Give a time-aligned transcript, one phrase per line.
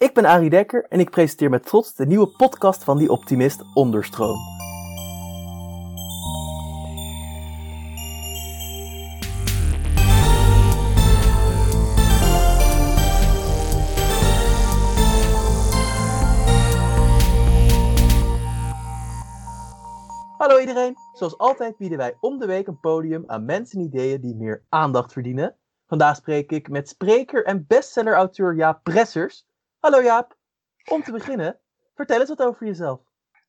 [0.00, 3.62] Ik ben Arie Dekker en ik presenteer met trots de nieuwe podcast van Die Optimist
[3.74, 4.38] Onderstroom.
[20.38, 20.96] Hallo iedereen!
[21.12, 24.64] Zoals altijd bieden wij om de week een podium aan mensen en ideeën die meer
[24.68, 25.56] aandacht verdienen.
[25.86, 29.48] Vandaag spreek ik met spreker en bestseller-auteur Jaap Bressers.
[29.80, 30.36] Hallo Jaap!
[30.88, 31.60] Om te beginnen,
[31.94, 33.00] vertel eens wat over jezelf.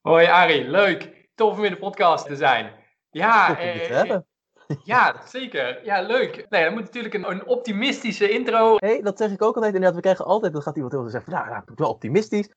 [0.01, 1.29] Hoi Arie, leuk.
[1.35, 2.71] Tof om in de podcast te zijn.
[3.09, 4.19] Ja, eh,
[4.83, 5.85] ja zeker.
[5.85, 6.45] Ja, leuk.
[6.49, 8.75] Nee, dat moet natuurlijk een, een optimistische intro.
[8.75, 9.73] Hey, dat zeg ik ook altijd.
[9.73, 12.49] Inderdaad, we krijgen altijd, dan gaat iemand heel zeggen, nou, nou, ik ben wel optimistisch.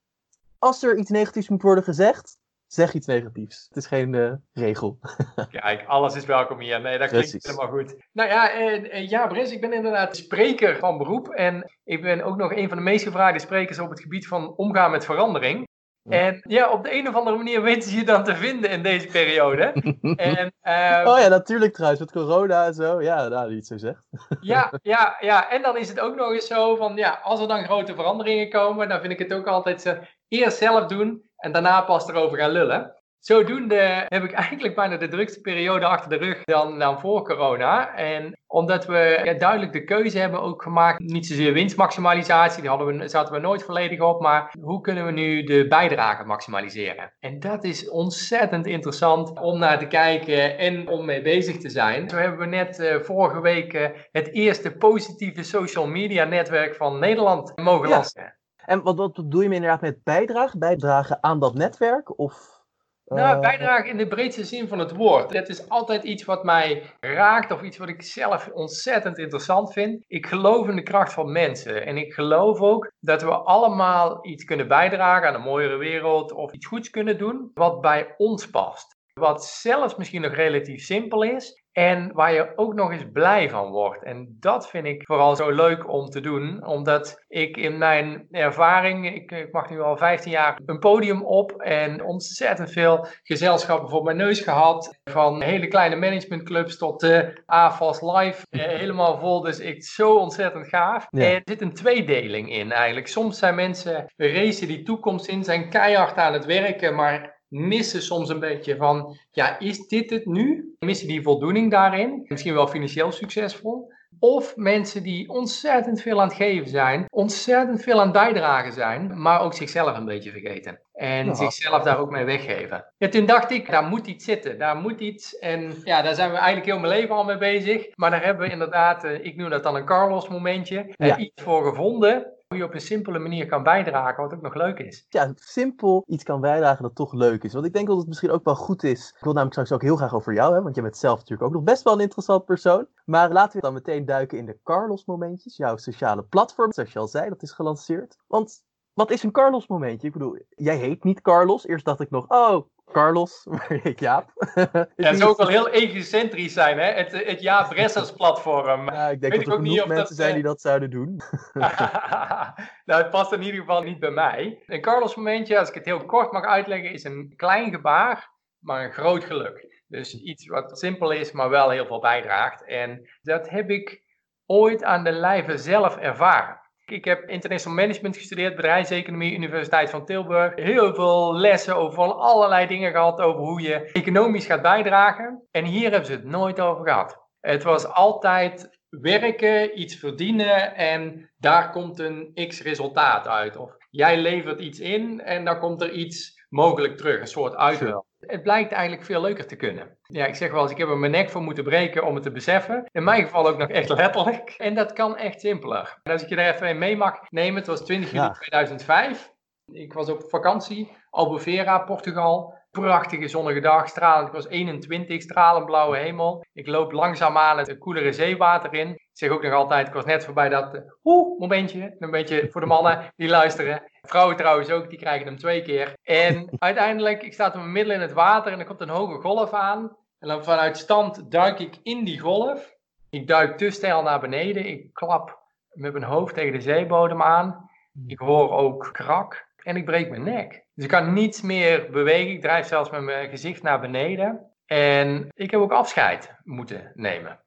[0.59, 2.39] Als er iets negatiefs moet worden gezegd,
[2.75, 3.67] zeg iets negatiefs.
[3.69, 4.99] Het is geen eh, regel.
[5.51, 6.81] Kijk, alles is welkom hier.
[6.81, 7.51] Nee, dat klinkt Precies.
[7.51, 7.97] helemaal goed.
[8.13, 11.29] Nou ja, eh, ja, Briss, ik ben inderdaad spreker van beroep.
[11.29, 14.57] En ik ben ook nog een van de meest gevraagde sprekers op het gebied van
[14.57, 15.67] omgaan met verandering.
[16.09, 18.83] En ja, op de een of andere manier weten ze je dan te vinden in
[18.83, 19.73] deze periode.
[20.17, 23.03] En, eh, Oh ja, natuurlijk trouwens, met corona en zo.
[23.03, 24.07] Ja, nou, die het zo zegt.
[24.41, 27.49] Ja, ja, ja, en dan is het ook nog eens zo van, ja, als er
[27.49, 29.97] dan grote veranderingen komen, dan vind ik het ook altijd zo,
[30.29, 32.95] eerst zelf doen en daarna pas erover gaan lullen.
[33.19, 37.95] Zodoende heb ik eigenlijk bijna de drukste periode achter de rug dan, dan voor corona.
[37.95, 42.99] En omdat we ja, duidelijk de keuze hebben ook gemaakt, niet zozeer winstmaximalisatie, die hadden
[42.99, 47.13] we, zaten we nooit volledig op, maar hoe kunnen we nu de bijdrage maximaliseren?
[47.21, 52.09] En dat is ontzettend interessant om naar te kijken en om mee bezig te zijn.
[52.09, 56.99] Zo hebben we net eh, vorige week eh, het eerste positieve social media netwerk van
[56.99, 57.95] Nederland mogen Ja.
[57.95, 58.37] lanceren.
[58.67, 60.59] En wat, wat doe je me inderdaad met bijdrage?
[60.59, 62.19] Bijdragen aan dat netwerk?
[62.19, 62.63] Of,
[63.05, 65.33] Nou, eh, bijdrage in de breedste zin van het woord.
[65.33, 70.05] Het is altijd iets wat mij raakt of iets wat ik zelf ontzettend interessant vind.
[70.07, 71.87] Ik geloof in de kracht van mensen.
[71.87, 76.53] En ik geloof ook dat we allemaal iets kunnen bijdragen aan een mooiere wereld of
[76.53, 78.97] iets goeds kunnen doen wat bij ons past.
[79.13, 81.64] Wat zelfs misschien nog relatief simpel is.
[81.75, 84.05] En waar je ook nog eens blij van wordt.
[84.05, 86.67] En dat vind ik vooral zo leuk om te doen.
[86.67, 91.53] Omdat ik in mijn ervaring, ik, ik mag nu al 15 jaar een podium op.
[91.53, 95.01] En ontzettend veel gezelschappen voor mijn neus gehad.
[95.05, 98.47] Van hele kleine managementclubs tot de AFAS Live.
[98.51, 99.41] eh, helemaal vol.
[99.41, 101.07] Dus ik zo ontzettend gaaf.
[101.11, 101.25] Ja.
[101.25, 103.09] En er zit een tweedeling in eigenlijk.
[103.09, 106.95] Soms zijn mensen, racen die toekomst in, zijn keihard aan het werken.
[106.95, 110.75] Maar missen soms een beetje van, ja, is dit het nu?
[110.79, 112.25] Missen die voldoening daarin?
[112.29, 113.93] Misschien wel financieel succesvol.
[114.19, 119.21] Of mensen die ontzettend veel aan het geven zijn, ontzettend veel aan het bijdragen zijn,
[119.23, 120.81] maar ook zichzelf een beetje vergeten.
[120.95, 121.35] En Ja.
[121.35, 122.85] zichzelf daar ook mee weggeven.
[122.99, 125.39] Ja, toen dacht ik, daar moet iets zitten, daar moet iets.
[125.39, 127.87] En ja, daar zijn we eigenlijk heel mijn leven al mee bezig.
[127.95, 131.17] Maar daar hebben we inderdaad, eh, ik noem dat dan een Carlos momentje, eh, Ja.
[131.17, 132.33] iets voor gevonden.
[132.49, 135.07] Hoe je op een simpele manier kan bijdragen, wat ook nog leuk is.
[135.09, 137.53] ja, simpel iets kan bijdragen dat toch leuk is.
[137.53, 139.09] Want ik denk dat het misschien ook wel goed is.
[139.09, 141.55] Ik wil namelijk straks ook heel graag over jou want je bent zelf natuurlijk ook
[141.55, 142.87] nog best wel een interessant persoon.
[143.05, 147.09] Maar laten we dan meteen duiken in de Carlos-momentjes, jouw sociale platform, zoals je al
[147.09, 148.19] zei, dat is gelanceerd.
[148.27, 148.63] Want
[148.93, 150.07] wat is een Carlos-momentje?
[150.07, 151.67] Ik bedoel, jij heet niet Carlos.
[151.67, 154.33] Eerst dacht ik nog, oh, Carlos, maar heet Jaap.
[154.97, 156.93] Ja, het zou ook wel heel egocentrisch zijn, hè?
[156.93, 158.91] Het, het Ja Bressers platform.
[158.91, 160.43] Ja, ik denk Weet dat ik er ook niet of dat, mensen zijn eh, die
[160.43, 161.21] dat zouden doen.
[162.89, 164.63] nou, het past in ieder geval niet bij mij.
[164.67, 168.85] Een Carlos momentje, als ik het heel kort mag uitleggen, is een klein gebaar, maar
[168.85, 169.83] een groot geluk.
[169.87, 172.65] Dus iets wat simpel is, maar wel heel veel bijdraagt.
[172.65, 174.03] En dat heb ik
[174.47, 176.61] ooit aan de lijve zelf ervaren.
[176.87, 180.55] Ik heb international management gestudeerd, bedrijfseconomie, Universiteit van Tilburg.
[180.55, 185.49] Heel veel lessen over allerlei dingen gehad over hoe je economisch gaat bijdragen.
[185.51, 187.23] En hier hebben ze het nooit over gehad.
[187.41, 193.57] Het was altijd werken, iets verdienen en daar komt een x resultaat uit.
[193.57, 198.07] Of jij levert iets in en dan komt er iets mogelijk terug, een soort uitruil.
[198.27, 199.99] Het blijkt eigenlijk veel leuker te kunnen.
[200.03, 202.23] Ja, ik zeg wel eens, ik heb er mijn nek voor moeten breken om het
[202.23, 202.85] te beseffen.
[202.93, 204.55] In mijn geval ook nog echt letterlijk.
[204.59, 205.99] En dat kan echt simpeler.
[206.03, 208.31] En als ik je er even mee mag nemen, het was 20 juli Ja.
[208.33, 209.33] 2005.
[209.73, 212.63] Ik was op vakantie, Albufeira, Portugal.
[212.81, 214.27] Prachtige zonnige dag, stralend.
[214.27, 216.45] Ik was 21, stralend blauwe hemel.
[216.53, 218.89] Ik loop langzaamaan het koelere zeewater in.
[218.89, 221.97] Ik zeg ook nog altijd, ik was net voorbij dat eh, hoe momentje.
[221.99, 223.83] Een beetje voor de mannen die luisteren.
[224.03, 225.97] Vrouwen trouwens ook, die krijgen hem twee keer.
[226.03, 229.53] En uiteindelijk, ik sta toen midden in het water en er komt een hoge golf
[229.53, 229.97] aan.
[230.19, 232.75] En dan vanuit stand duik ik in die golf.
[233.11, 234.67] Ik duik te stijl naar beneden.
[234.67, 235.39] Ik klap
[235.73, 237.71] met mijn hoofd tegen de zeebodem aan.
[238.07, 240.65] Ik hoor ook krak en ik breek mijn nek.
[240.75, 242.33] Dus ik kan niets meer bewegen.
[242.33, 244.51] Ik drijf zelfs met mijn gezicht naar beneden.
[244.67, 247.41] En ik heb ook afscheid moeten nemen.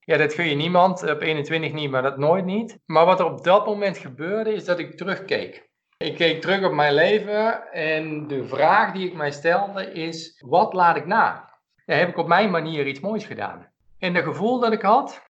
[0.00, 1.10] Ja, dat gun je niemand.
[1.10, 2.78] Op 21 niet, maar dat nooit niet.
[2.86, 5.70] Maar wat er op dat moment gebeurde, is dat ik terugkeek.
[5.96, 10.72] Ik keek terug op mijn leven en de vraag die ik mij stelde is: wat
[10.72, 11.50] laat ik na?
[11.84, 13.72] Heb ik op mijn manier iets moois gedaan?
[13.98, 15.30] En het gevoel dat ik had,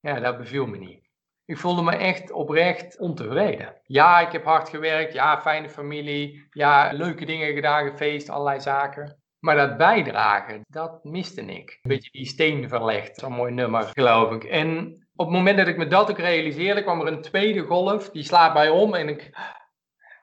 [0.00, 1.05] ja, dat beviel me niet.
[1.46, 3.80] Ik voelde me echt oprecht ontevreden.
[3.84, 5.12] Ja, ik heb hard gewerkt.
[5.12, 6.46] Ja, fijne familie.
[6.50, 9.20] Ja, leuke dingen gedaan, gefeest, allerlei zaken.
[9.38, 11.78] Maar dat bijdragen, dat miste ik.
[11.82, 13.18] Een beetje die steen verlegd.
[13.18, 14.44] Zo'n mooi nummer, geloof ik.
[14.44, 18.10] En op het moment dat ik me dat ook realiseerde, kwam er een tweede golf.
[18.10, 19.30] Die slaat bij om en ik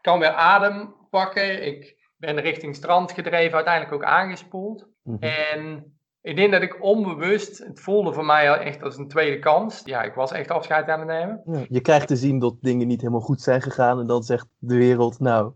[0.01, 1.65] kan weer adem pakken.
[1.65, 4.87] Ik ben richting strand gedreven, uiteindelijk ook aangespoeld.
[5.03, 5.23] Mhm.
[5.23, 5.93] En
[6.23, 9.81] ik denk dat ik onbewust, het voelde voor mij echt als een tweede kans.
[9.85, 11.41] Ja, ik was echt afscheid aan het nemen.
[11.45, 13.99] Ja, Je krijgt te zien dat dingen niet helemaal goed zijn gegaan.
[13.99, 15.51] En dan zegt de wereld, nou,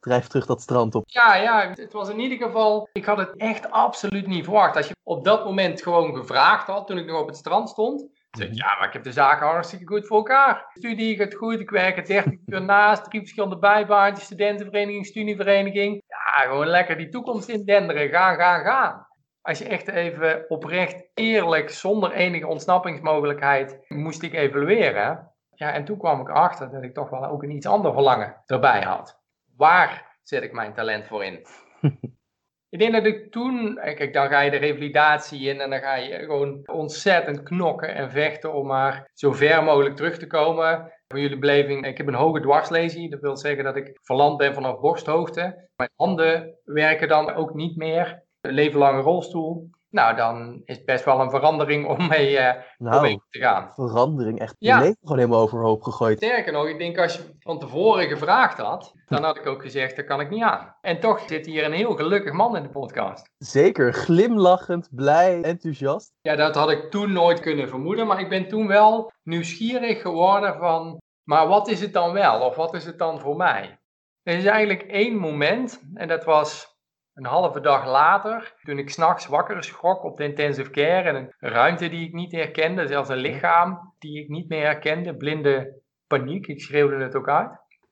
[0.00, 1.04] drijf terug dat strand op.
[1.06, 4.76] Ja, ja, het was in ieder geval, ik had het echt absoluut niet verwacht.
[4.76, 8.06] Als je op dat moment gewoon gevraagd had, toen ik nog op het strand stond.
[8.30, 10.70] Zeg ik, ja, maar ik heb de zaken hartstikke goed voor elkaar.
[10.74, 16.02] Studie gaat goed, ik werk er 30 uur naast, drie verschillende bijbaantjes, studentenvereniging, studievereniging.
[16.06, 19.07] Ja, gewoon lekker die toekomst in denderen, gaan, gaan, gaan.
[19.48, 25.32] Als je echt even oprecht, eerlijk, zonder enige ontsnappingsmogelijkheid, moest ik evalueren.
[25.54, 28.42] Ja, en toen kwam ik erachter dat ik toch wel ook een iets ander verlangen
[28.46, 29.20] erbij had.
[29.56, 31.46] Waar zet ik mijn talent voor in?
[32.74, 35.94] ik denk dat ik toen, kijk, dan ga je de revalidatie in en dan ga
[35.94, 40.92] je gewoon ontzettend knokken en vechten om maar zo ver mogelijk terug te komen.
[41.06, 43.10] Voor jullie beleving, ik heb een hoge dwarslesie.
[43.10, 45.68] Dat wil zeggen dat ik verlamd ben vanaf borsthoogte.
[45.76, 48.26] Mijn handen werken dan ook niet meer.
[48.40, 49.70] Een leven lang een rolstoel.
[49.90, 53.38] Nou, dan is het best wel een verandering om mee, eh, om mee Nou, te
[53.38, 53.72] gaan.
[53.74, 54.38] verandering.
[54.40, 54.76] Echt Ja.
[54.76, 56.16] je leven gewoon helemaal overhoop gegooid.
[56.16, 59.96] Sterker nog, ik denk als je van tevoren gevraagd had, dan had ik ook gezegd,
[59.96, 60.74] dat kan ik niet aan.
[60.80, 63.30] En toch zit hier een heel gelukkig man in de podcast.
[63.38, 66.12] Zeker, glimlachend, blij, enthousiast.
[66.20, 70.56] Ja, dat had ik toen nooit kunnen vermoeden, maar ik ben toen wel nieuwsgierig geworden
[70.58, 72.40] van, maar wat is het dan wel?
[72.40, 73.78] Of wat is het dan voor mij?
[74.22, 76.76] Er is eigenlijk één moment, en dat was
[77.18, 81.32] een halve dag later, toen ik s'nachts wakker schrok op de intensive care en een
[81.38, 86.46] ruimte die ik niet herkende, zelfs een lichaam die ik niet meer herkende, blinde paniek,
[86.46, 87.50] ik schreeuwde het ook uit.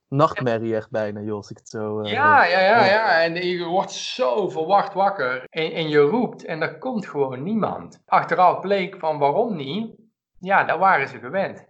[0.09, 2.01] Nachtmerrie echt bijna, joh, als ik het zo...
[2.01, 2.85] eh, Ja, ja, ja, ja.
[2.85, 3.23] ja.
[3.23, 5.45] En je wordt zo verwacht wakker.
[5.49, 8.03] En, en je roept en er komt gewoon niemand.
[8.05, 9.97] Achteraf bleek van waarom niet.
[10.39, 11.67] Ja, daar waren ze gewend.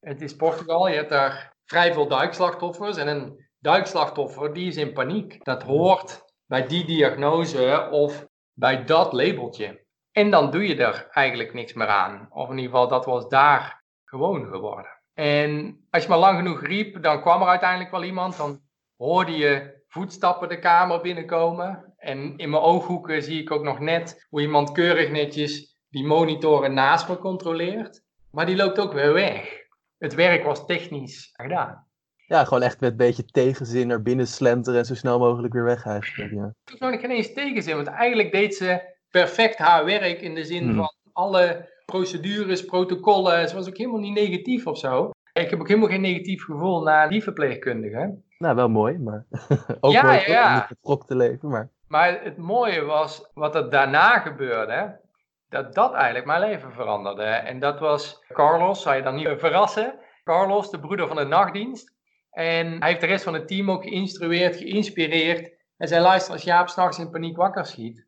[0.00, 2.96] Het is Portugal, je hebt daar vrij veel duikslachtoffers.
[2.96, 5.44] En een duikslachtoffer, die is in paniek.
[5.44, 9.86] Dat hoort bij die diagnose of bij dat labeltje.
[10.12, 12.28] En dan doe je er eigenlijk niks meer aan.
[12.30, 14.98] Of in ieder geval, dat was daar gewoon geworden.
[15.14, 18.36] En als je maar lang genoeg riep, dan kwam er uiteindelijk wel iemand.
[18.36, 18.60] Dan
[18.96, 21.94] hoorde je voetstappen de kamer binnenkomen.
[21.96, 26.74] En in mijn ooghoeken zie ik ook nog net hoe iemand keurig netjes die monitoren
[26.74, 28.02] naast me controleert.
[28.30, 29.66] Maar die loopt ook weer weg.
[29.98, 31.87] Het werk was technisch gedaan.
[32.28, 35.64] Ja, gewoon echt met een beetje tegenzin naar binnen slenteren en zo snel mogelijk weer
[35.64, 36.32] weg eigenlijk.
[36.32, 36.54] Ja.
[36.78, 40.74] Nog geen eens tegenzin, want eigenlijk deed ze perfect haar werk in de zin Hmm.
[40.76, 43.48] van alle procedures, protocollen.
[43.48, 45.10] Ze was ook helemaal niet negatief of zo.
[45.32, 48.18] Ik heb ook helemaal geen negatief gevoel naar die verpleegkundige.
[48.38, 49.24] Nou, wel mooi, maar
[49.80, 51.48] ook Ja, mooi ja, om te leven.
[51.48, 55.00] Maar Maar het mooie was wat er daarna gebeurde,
[55.48, 57.22] dat dat eigenlijk mijn leven veranderde.
[57.22, 59.94] En dat was Carlos, zou je dan niet verrassen.
[60.24, 61.96] Carlos, de broeder van de nachtdienst.
[62.38, 65.52] En hij heeft de rest van het team ook geïnstrueerd, geïnspireerd.
[65.76, 68.06] En zei, luister, als Jaap s'nachts in paniek wakker schiet,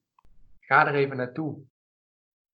[0.61, 1.63] ga er even naartoe.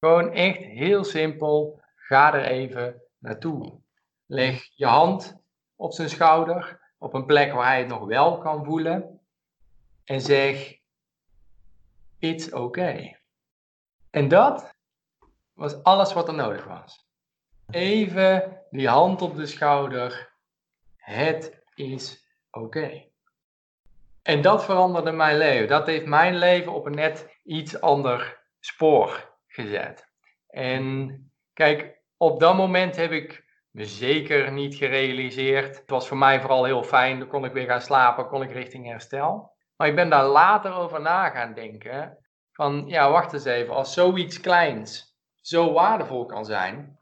[0.01, 3.81] Gewoon echt heel simpel, ga er even naartoe.
[4.27, 5.43] Leg je hand
[5.75, 9.21] op zijn schouder, op een plek waar hij het nog wel kan voelen.
[10.05, 10.79] En zeg,
[12.19, 13.21] it's okay.
[14.11, 14.75] En dat
[15.53, 17.07] was alles wat er nodig was.
[17.71, 20.35] Even die hand op de schouder.
[20.97, 23.05] Het is oké.
[24.23, 25.69] En dat veranderde mijn leven.
[25.69, 30.09] Dat heeft mijn leven op een net iets ander spoor gezet.
[30.49, 35.79] En kijk, op dat moment heb ik me zeker niet gerealiseerd.
[35.79, 37.19] Het was voor mij vooral heel fijn.
[37.19, 39.55] Dan kon ik weer gaan slapen, kon ik richting herstel.
[39.77, 42.19] Maar ik ben daar later over na gaan denken.
[42.53, 43.75] Van ja, wacht eens even.
[43.75, 46.99] Als zoiets kleins zo waardevol kan zijn.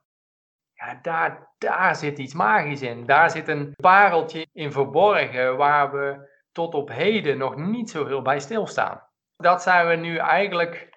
[0.75, 3.07] Ja, daar, daar zit iets magisch in.
[3.07, 8.23] Daar zit een pareltje in verborgen waar we tot op heden nog niet zo heel
[8.23, 9.03] bij stilstaan.
[9.37, 10.89] Dat zijn we nu eigenlijk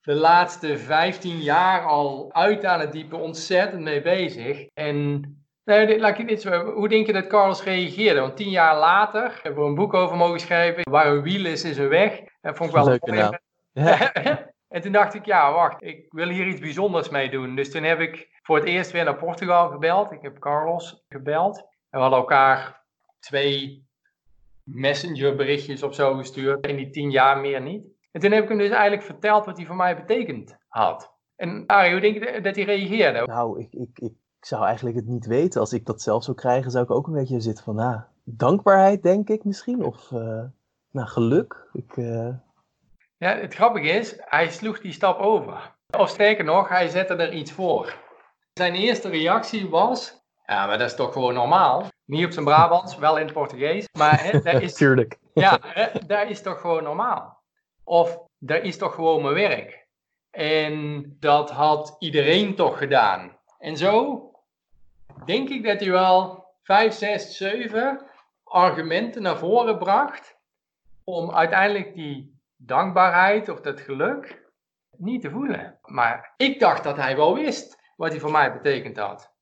[0.00, 4.66] de laatste 15 jaar al uit aan het diepe ontzettend mee bezig.
[4.74, 5.20] En
[5.64, 8.20] nee, dit- laat ik dit zo, hoe denk je dat Carlos reageerde?
[8.20, 10.90] Want tien jaar later hebben we een boek over mogen schrijven.
[10.90, 12.20] Waar een wiel is, is een weg.
[12.40, 13.38] Dat vond ik wel een naam.
[14.24, 14.54] Ja.
[14.68, 17.54] En toen dacht ik, ja, wacht, ik wil hier iets bijzonders mee doen.
[17.54, 20.12] Dus toen heb ik voor het eerst weer naar Portugal gebeld.
[20.12, 21.56] Ik heb Carlos gebeld.
[21.58, 22.84] En we hadden elkaar
[23.18, 23.86] twee
[24.62, 26.66] messenger berichtjes of zo gestuurd.
[26.66, 27.88] In die tien jaar meer niet.
[28.12, 31.14] En toen heb ik hem dus eigenlijk verteld wat hij voor mij betekend had.
[31.36, 33.26] En Arie, hoe denk je dat hij reageerde?
[33.26, 35.60] Nou, ik, ik, ik zou eigenlijk het niet weten.
[35.60, 39.02] Als ik dat zelf zou krijgen, zou ik ook een beetje zitten van, nou, dankbaarheid
[39.02, 39.84] denk ik misschien.
[39.84, 40.44] Of, uh,
[40.90, 41.68] nou, geluk.
[41.72, 42.34] Ik, uh...
[43.18, 45.74] Ja, het grappige is, hij sloeg die stap over.
[45.98, 47.96] Of sterker nog, hij zette er iets voor.
[48.52, 51.88] Zijn eerste reactie was, ja, maar dat is toch gewoon normaal.
[52.04, 53.88] Niet op zijn Brabants, wel in het Portugees.
[53.98, 55.18] Maar hè, dat is, Tuurlijk.
[55.34, 57.42] Ja, hè, dat is toch gewoon normaal.
[57.84, 59.86] Of, dat is toch gewoon mijn werk.
[60.30, 63.38] En dat had iedereen toch gedaan.
[63.58, 64.22] En zo
[65.24, 68.06] denk ik dat hij wel 5, 6, 7
[68.44, 70.36] argumenten naar voren bracht
[71.04, 74.44] om uiteindelijk die dankbaarheid of dat geluk
[74.96, 75.78] niet te voelen.
[75.82, 79.34] Maar ik dacht dat hij wel wist wat hij voor mij betekend had.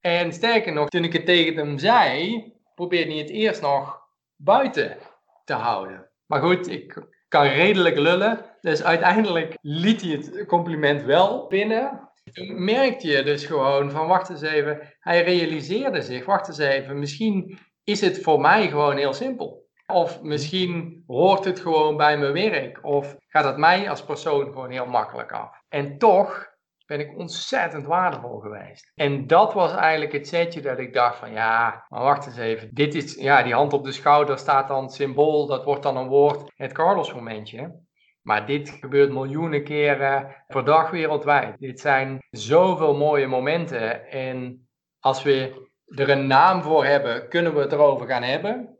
[0.00, 4.00] En sterker nog, toen ik het tegen hem zei, probeerde hij het eerst nog
[4.36, 4.96] buiten
[5.44, 6.10] te houden.
[6.26, 8.44] Maar goed, ik kan redelijk lullen.
[8.60, 12.10] Dus uiteindelijk liet hij het compliment wel binnen.
[12.54, 14.94] Merkte je dus gewoon van wacht eens even.
[15.00, 19.63] Hij realiseerde zich, wacht eens even, misschien is het voor mij gewoon heel simpel.
[19.86, 22.84] Of misschien hoort het gewoon bij mijn werk.
[22.84, 25.62] Of gaat het mij als persoon gewoon heel makkelijk af.
[25.68, 26.52] En toch
[26.86, 28.92] ben ik ontzettend waardevol geweest.
[28.94, 32.68] En dat was eigenlijk het setje dat ik dacht van ja, maar wacht eens even.
[32.72, 36.08] Dit is, ja, die hand op de schouder staat dan symbool, dat wordt dan een
[36.08, 36.52] woord.
[36.54, 37.82] Het Carlos momentje.
[38.22, 41.58] Maar dit gebeurt miljoenen keren per dag wereldwijd.
[41.58, 44.06] Dit zijn zoveel mooie momenten.
[44.10, 44.68] En
[45.00, 48.73] als we er een naam voor hebben, kunnen we het erover gaan hebben.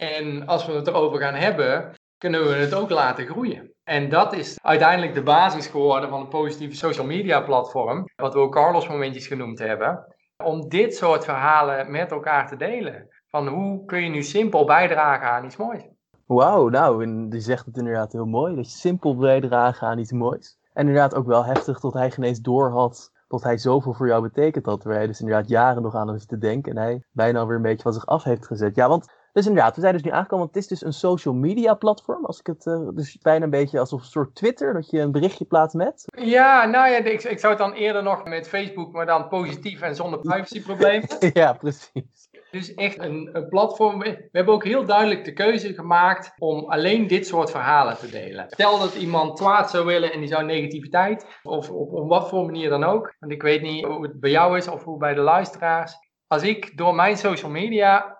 [0.00, 3.72] En als we het erover gaan hebben, kunnen we het ook laten groeien.
[3.84, 8.40] En dat is uiteindelijk de basis geworden van een positieve social media platform, wat we
[8.40, 10.14] ook Carlos momentjes genoemd hebben,
[10.44, 13.08] om dit soort verhalen met elkaar te delen.
[13.28, 15.88] Van hoe kun je nu simpel bijdragen aan iets moois?
[16.26, 20.12] Wauw, nou, en die zegt het inderdaad heel mooi, dat je simpel bijdragen aan iets
[20.12, 20.58] moois.
[20.72, 24.06] En inderdaad ook wel heftig tot hij geen eens door had dat hij zoveel voor
[24.06, 24.84] jou betekent had.
[24.84, 27.62] Waar hij dus inderdaad jaren nog aan hem te denken en hij bijna weer een
[27.62, 28.74] beetje van zich af heeft gezet.
[28.74, 31.34] Ja, want dus inderdaad, we zijn dus nu aangekomen, want het is dus een social
[31.34, 32.24] media platform.
[32.24, 35.12] Als ik het, uh, dus bijna een beetje alsof een soort Twitter, dat je een
[35.12, 36.04] berichtje plaatst met.
[36.22, 39.80] Ja, nou ja, ik, ik zou het dan eerder nog met Facebook, maar dan positief
[39.80, 41.08] en zonder privacyproblemen.
[41.32, 42.28] ja, precies.
[42.50, 43.98] Dus echt een, een, platform.
[43.98, 48.46] We hebben ook heel duidelijk de keuze gemaakt om alleen dit soort verhalen te delen.
[48.48, 52.44] Stel dat iemand kwaad zou willen en die zou negativiteit, of op, op wat voor
[52.44, 53.14] manier dan ook.
[53.18, 55.94] Want ik weet niet hoe het bij jou is of hoe bij de luisteraars.
[56.26, 58.18] Als ik door mijn social media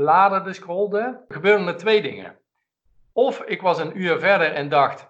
[0.00, 2.38] bladerde, scrolde, gebeurden er twee dingen.
[3.12, 5.08] Of ik was een uur verder en dacht,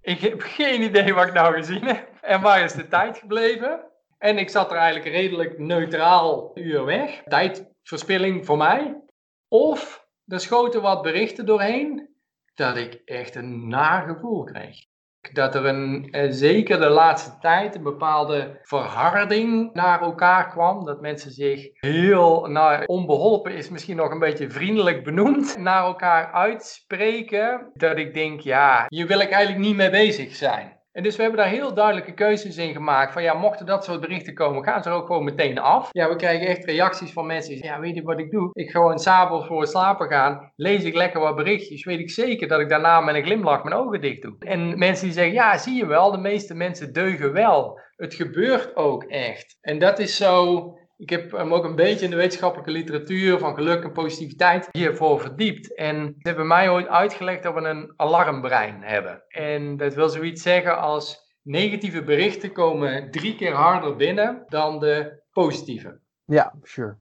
[0.00, 2.08] ik heb geen idee wat ik nou gezien heb.
[2.20, 3.84] En waar is de tijd gebleven?
[4.18, 7.22] En ik zat er eigenlijk redelijk neutraal uur weg.
[7.22, 9.00] Tijdverspilling voor mij.
[9.48, 12.08] Of er schoten wat berichten doorheen
[12.54, 14.84] dat ik echt een nagevoel kreeg
[15.32, 20.84] dat er een, eh, zeker de laatste tijd een bepaalde verharding naar elkaar kwam.
[20.84, 26.32] Dat mensen zich heel, nou onbeholpen is misschien nog een beetje vriendelijk benoemd, naar elkaar
[26.32, 27.70] uitspreken.
[27.74, 30.76] Dat ik denk, ja, hier wil ik eigenlijk niet mee bezig zijn.
[30.96, 33.12] En dus we hebben daar heel duidelijke keuzes in gemaakt.
[33.12, 35.88] Van ja, mochten dat soort berichten komen, gaan ze er ook gewoon meteen af.
[35.92, 37.56] Ja, we krijgen echt reacties van mensen.
[37.56, 38.50] Ja, weet je wat ik doe?
[38.52, 41.84] Ik gewoon s'avonds voor het slapen gaan, lees ik lekker wat berichtjes.
[41.84, 44.36] Weet ik zeker dat ik daarna met een glimlach mijn ogen dicht doe.
[44.38, 47.80] En mensen die zeggen, ja, zie je wel, de meeste mensen deugen wel.
[47.96, 49.58] Het gebeurt ook echt.
[49.60, 50.64] En dat is zo
[50.96, 55.20] ik heb hem ook een beetje in de wetenschappelijke literatuur van geluk en positiviteit hiervoor
[55.20, 55.74] verdiept.
[55.74, 59.22] En ze hebben mij ooit uitgelegd dat we een alarmbrein hebben.
[59.28, 65.22] En dat wil zoiets zeggen als negatieve berichten komen drie keer harder binnen dan de
[65.30, 66.00] positieve.
[66.24, 66.96] Ja, sure.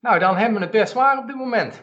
[0.00, 1.82] Nou, dan hebben we het best zwaar op dit moment.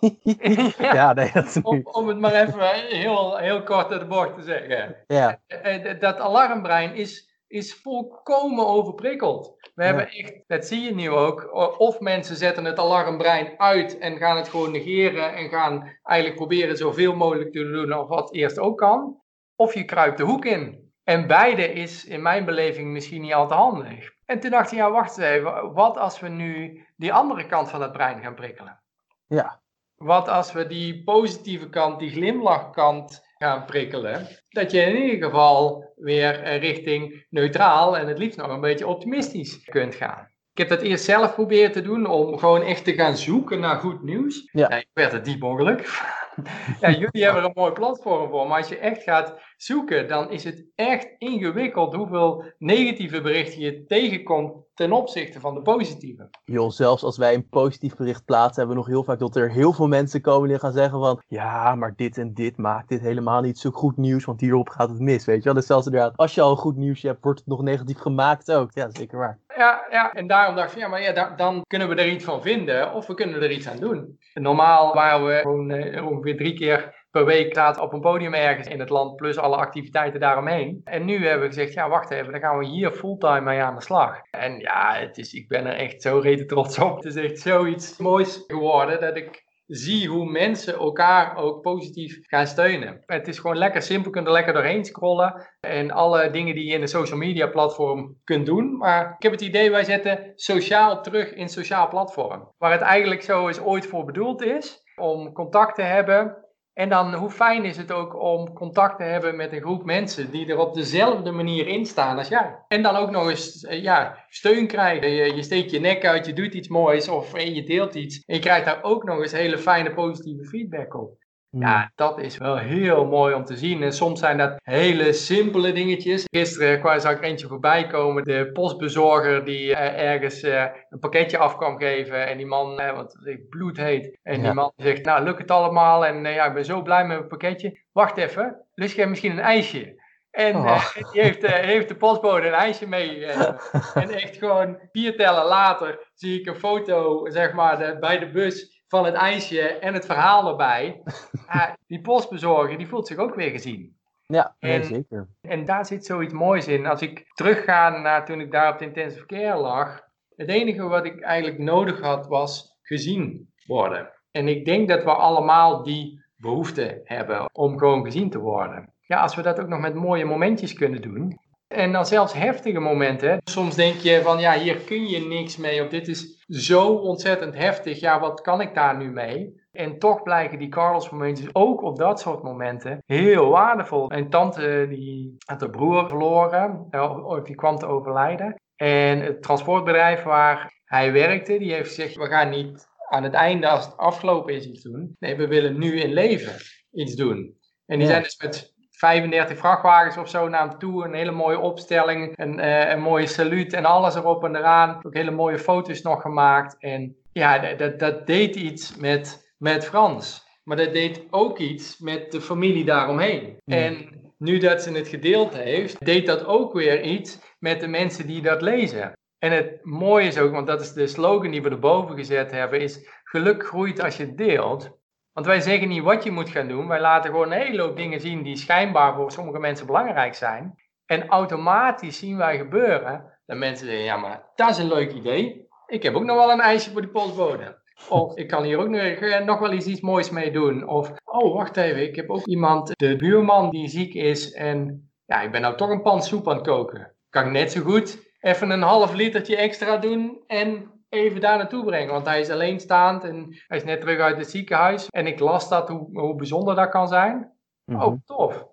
[0.78, 1.62] ja, nee, dat is.
[1.62, 4.96] Om, om, het maar even heel, heel kort uit de bocht te zeggen.
[5.06, 5.40] Ja.
[5.46, 9.70] Eh, eh, dat alarmbrein is, is volkomen overprikkeld.
[9.74, 14.16] We hebben echt, dat zie je nu ook, of mensen zetten het alarmbrein uit en
[14.16, 18.58] gaan het gewoon negeren en gaan eigenlijk proberen zoveel mogelijk te doen of wat eerst
[18.58, 19.20] ook kan.
[19.56, 20.92] Of je kruipt de hoek in.
[21.04, 24.12] En beide is in mijn beleving misschien niet al te handig.
[24.26, 27.70] En toen dacht ik, ja wacht eens even, wat als we nu die andere kant
[27.70, 28.80] van het brein gaan prikkelen?
[29.26, 29.60] Ja.
[29.96, 35.92] Wat als we die positieve kant, die glimlachkant gaan prikkelen, dat je in ieder geval
[35.96, 40.30] weer eh, richting neutraal en het liefst nog een beetje optimistisch kunt gaan.
[40.52, 43.76] Ik heb dat eerst zelf proberen te doen om gewoon echt te gaan zoeken naar
[43.76, 44.48] goed nieuws.
[44.52, 44.70] Ja.
[44.70, 46.02] ik werd het diep ongeluk.
[46.80, 50.30] ja, jullie hebben er een mooi platform voor, maar als je echt gaat zoeken, dan
[50.30, 56.28] is het echt ingewikkeld hoeveel negatieve berichten je tegenkomt ten opzichte van de positieve.
[56.44, 59.50] Joh, zelfs als wij een positief bericht plaatsen, hebben we nog heel vaak dat er
[59.50, 63.00] heel veel mensen komen die gaan zeggen van, ja, maar dit en dit maakt dit
[63.00, 65.54] helemaal niet zo goed nieuws, want hierop gaat het mis, weet je wel.
[65.54, 68.52] Dus zelfs inderdaad, als je al een goed nieuws hebt, wordt het nog negatief gemaakt
[68.52, 68.70] ook.
[68.72, 69.38] Ja, zeker waar.
[69.56, 72.42] Ja, ja, en daarom dacht ik ja, maar ja, dan kunnen we er iets van
[72.42, 74.18] vinden, of we kunnen er iets aan doen.
[74.34, 78.68] normaal waren we gewoon uh, ongeveer drie keer per week staat op een podium ergens
[78.68, 80.80] in het land, plus alle activiteiten daaromheen.
[80.84, 83.74] En nu hebben we gezegd, ja wacht even, dan gaan we hier fulltime mee aan
[83.74, 84.20] de slag.
[84.30, 86.96] En ja, het is, ik ben er echt zo rete trots op.
[86.96, 92.46] Het is echt zoiets moois geworden dat ik zie hoe mensen elkaar ook positief gaan
[92.46, 93.02] steunen.
[93.06, 96.80] Het is gewoon lekker simpel, er lekker doorheen scrollen en alle dingen die je in
[96.80, 98.76] de social media platform kunt doen.
[98.76, 102.52] Maar ik heb het idee, wij zetten sociaal terug in sociaal platform.
[102.58, 106.47] Waar het eigenlijk zo is ooit voor bedoeld is, om contact te hebben
[106.78, 110.30] en dan hoe fijn is het ook om contact te hebben met een groep mensen
[110.30, 112.64] die er op dezelfde manier in staan als jij.
[112.68, 115.10] En dan ook nog eens eh, ja, steun krijgen.
[115.10, 118.22] Je, je steekt je nek uit, je doet iets moois of en je deelt iets.
[118.26, 121.16] En je krijgt daar ook nog eens hele fijne positieve feedback op.
[121.50, 123.82] Ja, dat is wel heel mooi om te zien.
[123.82, 126.24] En soms zijn dat hele simpele dingetjes.
[126.30, 128.24] Gisteren kwam, zag ik eentje voorbij komen.
[128.24, 132.26] De postbezorger die uh, ergens uh, een pakketje af kwam geven.
[132.26, 134.18] En die man, uh, want het bloed heet.
[134.22, 136.06] En die man zegt, nou lukt het allemaal.
[136.06, 137.80] En ja, ik ben zo blij met mijn pakketje.
[137.92, 140.06] Wacht even, lust jij misschien een ijsje?
[140.30, 140.94] En oh.
[141.12, 143.26] die heeft, heeft, de postbode een ijsje mee.
[143.94, 148.30] en echt gewoon vier tellen later zie ik een foto, zeg maar, de, bij de
[148.30, 151.02] bus van het ijsje en het verhaal erbij.
[151.86, 153.96] die postbezorger, die voelt zich ook weer gezien.
[154.26, 155.28] Ja, en, zeker.
[155.40, 156.86] En daar zit zoiets moois in.
[156.86, 160.00] Als ik terugga naar toen ik daar op de intensive care lag,
[160.36, 164.10] het enige wat ik eigenlijk nodig had was gezien worden.
[164.30, 168.94] En ik denk dat we allemaal die behoefte hebben om gewoon gezien te worden.
[169.00, 171.38] Ja, als we dat ook nog met mooie momentjes kunnen doen,
[171.68, 173.40] en dan zelfs heftige momenten.
[173.44, 175.82] Soms denk je van ja, hier kun je niks mee.
[175.82, 178.00] Of dit is zo ontzettend heftig.
[178.00, 179.66] Ja, wat kan ik daar nu mee?
[179.72, 184.12] En toch blijken die Carlos momentjes ook op dat soort momenten heel waardevol.
[184.12, 186.88] Een tante die had haar broer verloren.
[187.24, 188.54] Of die kwam te overlijden.
[188.76, 193.68] En het transportbedrijf waar hij werkte, die heeft gezegd, we gaan niet aan het einde
[193.68, 195.16] als het afgelopen is iets doen.
[195.18, 196.52] Nee, we willen nu in leven
[196.92, 197.56] iets doen.
[197.86, 201.04] En die zijn dus met 35 vrachtwagens of zo naar hem toe.
[201.04, 205.00] Een hele mooie opstelling, een, uh, een mooie saluut en alles erop en eraan.
[205.02, 206.76] Ook hele mooie foto's nog gemaakt.
[206.78, 210.46] En ja, dat, dat deed iets met, met Frans.
[210.64, 213.60] Maar dat deed ook iets met de familie daaromheen.
[213.64, 213.74] Hmm.
[213.74, 214.08] En
[214.38, 218.42] nu dat ze het gedeeld heeft, deed dat ook weer iets met de mensen die
[218.42, 219.12] dat lezen.
[219.38, 222.80] En het mooie is ook, want dat is de slogan die we erboven gezet hebben,
[222.80, 224.97] is geluk groeit als je deelt.
[225.38, 226.88] Want wij zeggen niet wat je moet gaan doen.
[226.88, 230.74] Wij laten gewoon een hele hoop dingen zien die schijnbaar voor sommige mensen belangrijk zijn.
[231.06, 235.68] En automatisch zien wij gebeuren dat mensen zeggen: ja, maar dat is een leuk idee.
[235.86, 237.82] Ik heb ook nog wel een ijsje voor die postbode.
[238.08, 240.88] Of ik kan hier ook nog, nog wel eens iets moois mee doen.
[240.88, 244.52] Of, oh, wacht even, ik heb ook iemand, de buurman die ziek is.
[244.52, 247.14] En ja, ik ben nou toch een pan soep aan het koken.
[247.30, 251.84] Kan ik net zo goed even een half litertje extra doen en even daar naartoe
[251.84, 252.12] brengen.
[252.12, 255.08] Want hij is alleenstaand en hij is net terug uit het ziekenhuis.
[255.08, 257.52] En ik las dat, hoe, hoe bijzonder dat kan zijn.
[257.84, 258.66] Mm Oh, tof.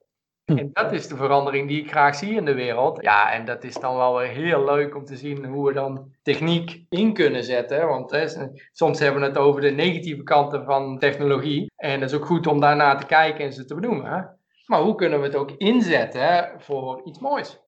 [0.45, 0.57] Hm.
[0.57, 3.01] En dat is de verandering die ik graag zie in de wereld.
[3.01, 6.13] Ja, en dat is dan wel weer heel leuk om te zien hoe we dan
[6.21, 7.87] techniek in kunnen zetten.
[7.87, 8.25] Want hè,
[8.71, 11.71] soms hebben we het over de negatieve kanten van technologie.
[11.75, 14.39] En dat is ook goed om daarna te kijken en ze te benoemen.
[14.65, 17.64] Maar hoe kunnen we het ook inzetten voor iets moois?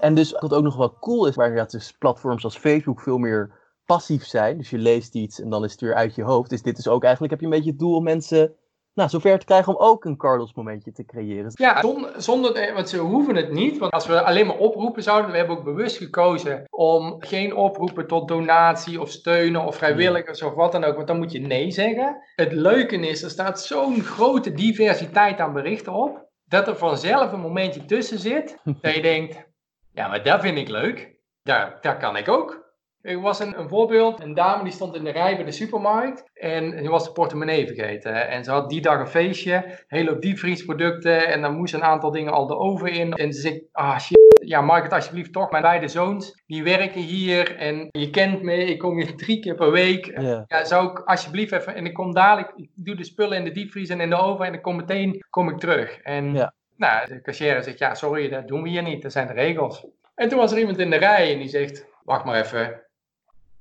[0.00, 3.18] En dus wat ook nog wel cool is, waar dat dus platforms als Facebook veel
[3.18, 4.58] meer passief zijn.
[4.58, 6.52] Dus je leest iets en dan is het weer uit je hoofd.
[6.52, 8.54] Is dit dus ook eigenlijk, heb je een beetje het doel om mensen
[8.94, 11.52] nou, zover te krijgen om ook een Carlos momentje te creëren.
[11.54, 13.78] Ja, zonder, zonder, want ze hoeven het niet.
[13.78, 18.06] Want als we alleen maar oproepen zouden, we hebben ook bewust gekozen om geen oproepen
[18.06, 20.94] tot donatie of steunen of vrijwilligers of wat dan ook.
[20.94, 22.16] Want dan moet je nee zeggen.
[22.34, 26.28] Het leuke is, er staat zo'n grote diversiteit aan berichten op.
[26.44, 28.56] Dat er vanzelf een momentje tussen zit.
[28.80, 29.49] dat je denkt,
[29.92, 31.18] ja, maar dat vind ik leuk.
[31.42, 32.68] Daar, daar kan ik ook.
[33.00, 36.30] Er was een, een, voorbeeld, een dame die stond in de rij bij de supermarkt
[36.34, 38.28] en ze was de portemonnee vergeten.
[38.28, 42.10] En ze had die dag een feestje, hele hoop diepvriesproducten en dan moest een aantal
[42.10, 43.12] dingen al de oven in.
[43.12, 46.62] En ze zegt, ah shit, ja mag ik het alsjeblieft toch, mijn beide zoons, die
[46.62, 50.20] werken hier en je kent me, ik kom hier drie keer per week.
[50.20, 50.64] Ja.
[50.64, 53.88] zou ik alsjeblieft even, en ik kom dadelijk, ik doe de spullen in de diepvries
[53.88, 55.98] en in de oven en dan kom meteen kom ik terug.
[55.98, 56.54] En ja.
[56.80, 59.86] Nou, de cashier zegt, ja, sorry, dat doen we hier niet, dat zijn de regels.
[60.14, 62.82] En toen was er iemand in de rij en die zegt, wacht maar even,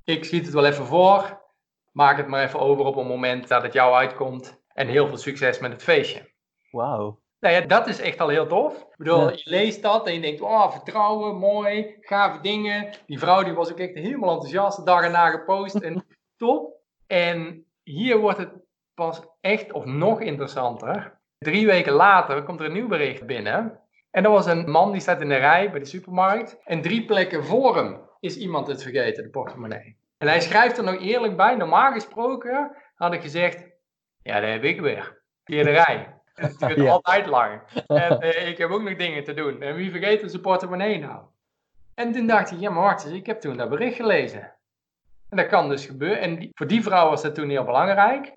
[0.03, 1.41] ik schiet het wel even voor.
[1.91, 4.62] Maak het maar even over op een moment dat het jou uitkomt.
[4.73, 6.32] En heel veel succes met het feestje.
[6.71, 7.19] Wauw.
[7.39, 8.77] Nou ja, dat is echt al heel tof.
[8.77, 12.89] Ik bedoel, je leest dat en je denkt, oh, vertrouwen, mooi, gave dingen.
[13.05, 16.05] Die vrouw die was ook echt helemaal enthousiast, de dag erna gepost en
[16.38, 16.73] top.
[17.08, 18.53] En hier wordt het
[18.93, 21.18] pas echt of nog interessanter.
[21.39, 23.80] Drie weken later komt er een nieuw bericht binnen.
[24.12, 26.58] En er was een man die staat in de rij bij de supermarkt.
[26.63, 29.97] En drie plekken voor hem is iemand het vergeten, de portemonnee.
[30.17, 33.65] En hij schrijft er nog eerlijk bij, normaal gesproken had ik gezegd,
[34.23, 35.21] ja, daar heb ik weer.
[35.43, 36.13] Via de rij.
[36.34, 36.89] Het duurt Ja.
[36.91, 37.62] altijd lang.
[37.88, 39.62] En eh, ik heb ook nog dingen te doen.
[39.62, 41.23] En wie vergeet er zijn portemonnee nou?
[41.95, 44.56] En toen dacht ik, ja maar wacht eens, ik heb toen dat bericht gelezen.
[45.30, 46.19] En dat kan dus gebeuren.
[46.19, 48.34] En die- voor die vrouw was dat toen heel belangrijk.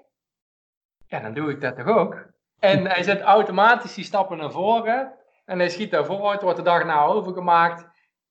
[1.06, 2.30] Ja, dan doe ik dat toch ook.
[2.62, 5.12] En hij zet automatisch die stappen naar voren.
[5.44, 7.86] En hij schiet daar vooruit, wordt de dag na overgemaakt.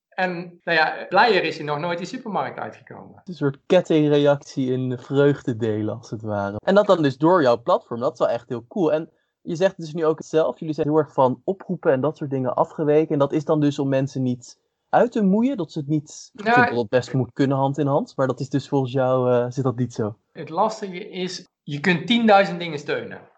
[0.10, 3.22] En nou ja, blijer is hij nog nooit die supermarkt uitgekomen.
[3.24, 6.56] Een soort kettingreactie in vreugde delen, als het ware.
[6.66, 8.94] En dat dan dus door jouw platform, dat is wel echt heel cool.
[8.94, 9.10] En
[9.42, 12.18] je zegt dus nu ook het zelf, jullie zijn heel erg van oproepen en dat
[12.18, 13.14] soort dingen afgeweken.
[13.14, 16.30] En dat is dan dus om mensen niet uit te moeien, dat ze het niet...
[16.34, 18.68] Ik Ja, vind dat het best moet kunnen hand in hand, maar dat is dus
[18.68, 20.18] volgens jou, eh, zit dat niet zo.
[20.32, 23.31] Het lastige is, je kunt 10.000 dingen steunen.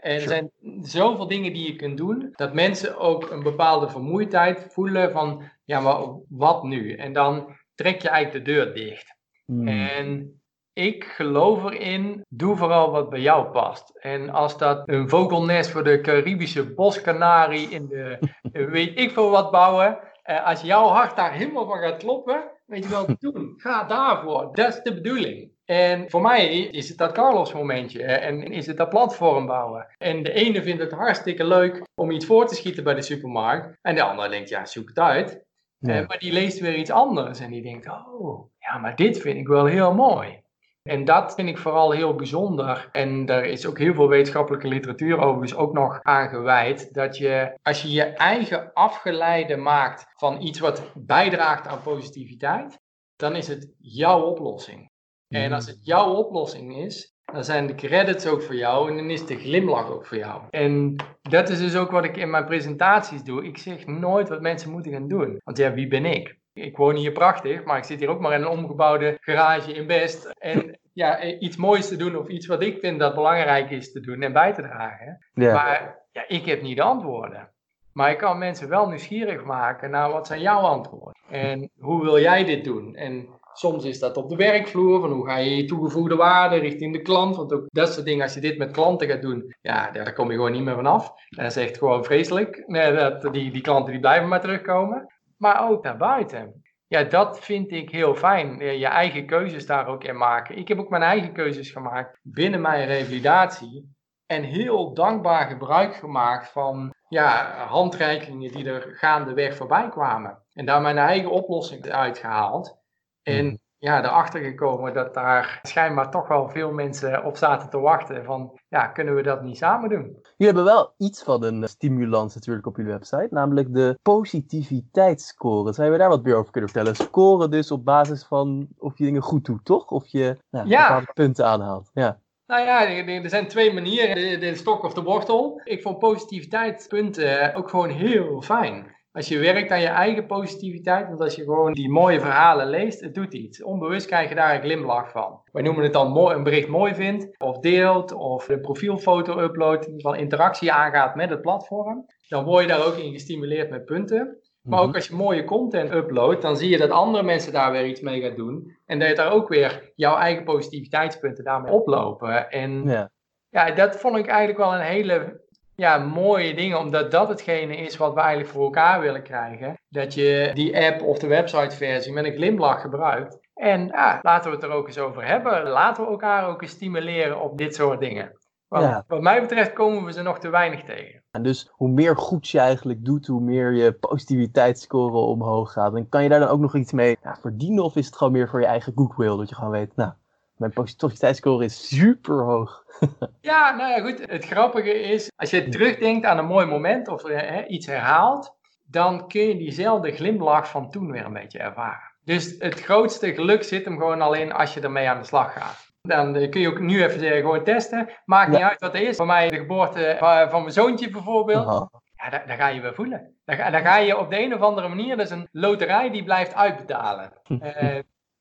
[0.00, 0.32] En er Sure.
[0.32, 0.50] zijn
[0.82, 5.80] zoveel dingen die je kunt doen, dat mensen ook een bepaalde vermoeidheid voelen van, ja,
[5.80, 6.94] maar wat nu?
[6.94, 9.16] En dan trek je eigenlijk de deur dicht.
[9.46, 9.68] Hmm.
[9.68, 10.40] En
[10.72, 13.98] ik geloof erin, doe vooral wat bij jou past.
[13.98, 18.18] En als dat een vogelnest voor de Caribische boskanarie in de,
[18.72, 22.84] weet ik veel wat bouwen, eh, als jouw hart daar helemaal van gaat kloppen, weet
[22.84, 23.54] je wel, doen.
[23.56, 24.48] Ga daarvoor.
[24.52, 25.50] Dat is de bedoeling.
[25.70, 29.86] En voor mij is het dat Carlos momentje en is het dat platform bouwen.
[29.98, 33.78] En de ene vindt het hartstikke leuk om iets voor te schieten bij de supermarkt.
[33.82, 35.44] En de andere denkt, ja, zoek het uit.
[35.78, 36.00] Ja.
[36.00, 39.36] Eh, maar die leest weer iets anders en die denkt, oh, ja, maar dit vind
[39.36, 40.42] ik wel heel mooi.
[40.82, 42.88] En dat vind ik vooral heel bijzonder.
[42.92, 46.94] En daar is ook heel veel wetenschappelijke literatuur overigens ook nog aan gewijd.
[46.94, 52.78] Dat je, als je je eigen afgeleide maakt van iets wat bijdraagt aan positiviteit,
[53.16, 54.90] dan is het jouw oplossing.
[55.30, 59.10] En als het jouw oplossing is, dan zijn de credits ook voor jou en dan
[59.10, 60.42] is de glimlach ook voor jou.
[60.50, 63.44] En dat is dus ook wat ik in mijn presentaties doe.
[63.44, 65.40] Ik zeg nooit wat mensen moeten gaan doen.
[65.44, 66.38] Want ja, wie ben ik?
[66.52, 69.86] Ik woon hier prachtig, maar ik zit hier ook maar in een omgebouwde garage in
[69.86, 70.26] Best.
[70.38, 74.00] En ja, iets moois te doen of iets wat ik vind dat belangrijk is te
[74.00, 75.26] doen en bij te dragen.
[75.32, 77.52] Maar ja, ik heb niet de antwoorden.
[77.92, 81.22] Maar ik kan mensen wel nieuwsgierig maken naar wat zijn jouw antwoorden.
[81.30, 82.94] En hoe wil jij dit doen?
[82.94, 86.92] En soms is dat op de werkvloer, van hoe ga je je toegevoegde waarde richting
[86.92, 87.36] de klant.
[87.36, 90.30] Want ook dat soort dingen, als je dit met klanten gaat doen, ja, daar kom
[90.30, 91.12] je gewoon niet meer vanaf.
[91.28, 92.62] Dat is echt gewoon vreselijk.
[92.66, 95.06] Nee, dat, die, die klanten die blijven maar terugkomen.
[95.36, 96.62] Maar ook daarbuiten.
[96.86, 98.58] Ja, dat vind ik heel fijn.
[98.58, 100.56] Je je eigen keuzes daar ook in maken.
[100.56, 103.94] Ik heb ook mijn eigen keuzes gemaakt binnen mijn revalidatie.
[104.26, 110.42] En heel dankbaar gebruik gemaakt van ja, handreikingen die er gaandeweg voorbij kwamen.
[110.52, 112.79] En daar mijn eigen oplossing uitgehaald.
[113.22, 118.24] En ja, erachter gekomen dat daar schijnbaar toch wel veel mensen op zaten te wachten.
[118.24, 120.02] Van ja, kunnen we dat niet samen doen?
[120.02, 125.72] Jullie hebben wel iets van een eh, stimulans natuurlijk op jullie website, namelijk de positiviteitsscore.
[125.72, 126.96] Zou je daar wat meer over kunnen vertellen?
[126.96, 129.90] Scoren dus op basis van of je dingen goed doet, toch?
[129.90, 130.82] Of je nou, Ja.
[130.82, 131.90] bepaalde punten aanhaalt.
[131.94, 132.20] Ja.
[132.46, 134.14] Nou ja, er zijn twee manieren.
[134.14, 135.60] De, de stok of de wortel.
[135.64, 138.98] Ik vond positiviteitspunten ook gewoon heel fijn.
[139.12, 143.00] Als je werkt aan je eigen positiviteit, want als je gewoon die mooie verhalen leest,
[143.00, 143.62] het doet iets.
[143.62, 145.40] Onbewust krijg je daar een glimlach van.
[145.52, 149.84] Wij noemen het dan mooi, een bericht mooi vindt, of deelt, of een profielfoto uploadt,
[149.84, 152.06] geval interactie aangaat met het platform.
[152.28, 154.38] Dan word je daar ook in gestimuleerd met punten.
[154.62, 157.86] Maar ook als je mooie content uploadt, dan zie je dat andere mensen daar weer
[157.86, 158.76] iets mee gaan doen.
[158.86, 162.50] En dat je daar ook weer jouw eigen positiviteitspunten daarmee oplopen.
[162.50, 163.10] En Ja.
[163.48, 165.40] ja, dat vond ik eigenlijk wel een hele
[165.80, 169.80] ja, mooie ding, omdat dat hetgene is wat we eigenlijk voor elkaar willen krijgen.
[169.88, 173.38] Dat je die app of de websiteversie met een glimlach gebruikt.
[173.54, 175.68] En ja, laten we het er ook eens over hebben.
[175.68, 178.38] Laten we elkaar ook eens stimuleren op dit soort dingen.
[178.68, 179.04] Want Ja.
[179.06, 181.22] wat mij betreft komen we ze nog te weinig tegen.
[181.30, 185.94] En dus hoe meer goeds je eigenlijk doet, hoe meer je positiviteitsscore omhoog gaat.
[185.94, 187.84] En kan je daar dan ook nog iets mee ja, verdienen?
[187.84, 189.36] Of is het gewoon meer voor je eigen goodwill?
[189.36, 190.12] Dat je gewoon weet, nou,
[190.60, 192.84] mijn positiviteitsscore is super hoog.
[193.40, 194.30] Ja, nou ja, goed.
[194.30, 198.54] Het grappige is, als je terugdenkt aan een mooi moment of eh, hè, iets herhaalt,
[198.86, 202.12] dan kun je diezelfde glimlach van toen weer een beetje ervaren.
[202.24, 205.52] Dus het grootste geluk zit hem gewoon al in als je ermee aan de slag
[205.52, 205.88] gaat.
[206.02, 208.08] Dan eh, kun je ook nu even zeggen, gewoon testen.
[208.24, 209.16] Maakt niet uit wat het is.
[209.16, 211.88] Voor mij de geboorte van, van mijn zoontje bijvoorbeeld.
[212.16, 213.34] Ja, daar, daar ga je weer voelen.
[213.44, 216.24] Daar, ga- ga je op de een of andere manier, dat is een loterij die
[216.24, 217.32] blijft uitbetalen.
[217.60, 217.98] Eh,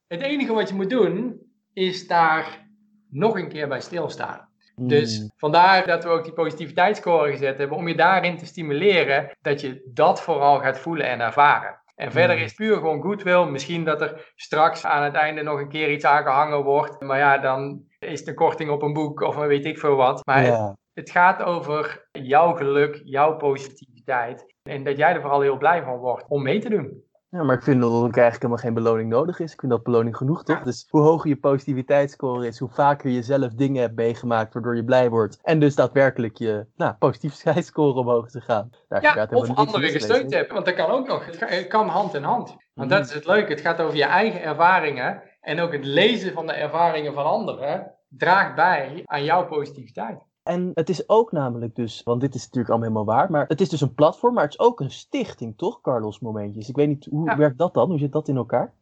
[0.07, 1.41] Het enige wat je moet doen,
[1.79, 2.67] is daar
[3.09, 4.47] nog een keer bij stilstaan.
[4.75, 5.29] Dus Mm.
[5.37, 9.81] vandaar dat we ook die positiviteitsscore gezet hebben, om je daarin te stimuleren dat je
[9.93, 11.81] dat vooral gaat voelen en ervaren.
[11.95, 12.41] En verder Mm.
[12.41, 13.45] is het puur gewoon goodwill.
[13.45, 17.01] Misschien dat er straks aan het einde nog een keer iets aangehangen wordt.
[17.01, 20.25] Maar ja, dan is het een korting op een boek of weet ik veel wat.
[20.25, 20.43] Maar
[20.93, 24.45] het gaat over jouw geluk, jouw positiviteit.
[24.63, 27.03] En dat jij er vooral heel blij van wordt om mee te doen.
[27.29, 29.53] Ja, maar ik vind dat er eigenlijk helemaal geen beloning nodig is.
[29.53, 30.61] Ik vind dat beloning genoeg, toch?
[30.61, 34.83] Dus hoe hoger je positiviteitsscore is, hoe vaker je zelf dingen hebt meegemaakt waardoor je
[34.83, 35.39] blij wordt.
[35.41, 38.69] En dus daadwerkelijk je nou, positiviteitsscore omhoog te gaan.
[38.87, 40.53] Daar Ja, of anderen gesteund hebben.
[40.53, 41.25] Want dat kan ook nog.
[41.39, 42.47] Het kan hand in hand.
[42.73, 42.99] Want Mhm.
[42.99, 43.51] dat is het leuke.
[43.51, 45.21] Het gaat over je eigen ervaringen.
[45.41, 50.28] En ook het lezen van de ervaringen van anderen draagt bij aan jouw positiviteit.
[50.49, 53.61] En het is ook namelijk dus, want dit is natuurlijk allemaal helemaal waar, maar het
[53.61, 56.69] is dus een platform, maar het is ook een stichting, toch, Carlos Momentjes?
[56.69, 57.37] Ik weet niet, hoe Ja.
[57.37, 57.89] werkt dat dan?
[57.89, 58.73] Hoe zit dat in elkaar?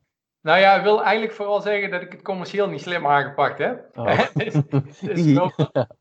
[0.42, 3.90] Nou ja, ik wil eigenlijk vooral zeggen dat ik het commercieel niet slim aangepakt heb.
[3.96, 4.20] Oh.
[4.34, 4.54] dus,
[5.02, 5.26] dus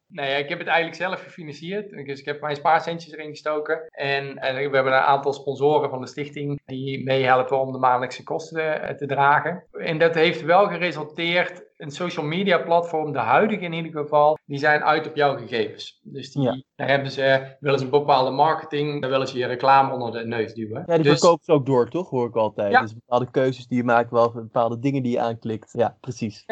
[0.07, 1.91] ja, ik heb het eigenlijk zelf gefinancierd.
[1.91, 3.87] Dus ik heb mijn spaarcentjes erin gestoken.
[3.91, 8.23] En, en we hebben een aantal sponsoren van de stichting die meehelpen om de maandelijkse
[8.23, 9.65] kosten eh, te dragen.
[9.73, 14.59] En dat heeft wel geresulteerd, een social media platform, de huidige in ieder geval, die
[14.59, 16.01] zijn uit op jouw gegevens.
[16.03, 16.63] Dus die, Ja.
[16.75, 20.27] daar hebben ze, willen ze een bepaalde marketing, daar willen ze je reclame onder de
[20.27, 20.83] neus duwen.
[20.87, 22.11] Ja, die Dus- verkoopt ze ook door, toch?
[22.11, 22.73] Hoor ik altijd.
[22.73, 22.81] Ja.
[22.81, 25.71] Dus bepaalde keuzes die je maakt, wel bepaalde dingen die je aanklikt.
[25.73, 26.45] Ja, precies.